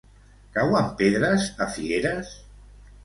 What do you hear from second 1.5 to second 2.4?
a Figueres?